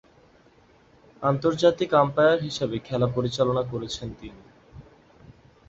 [1.21, 4.41] আন্তর্জাতিক আম্পায়ার হিসেবে খেলা পরিচালনা করেছেন তিনি।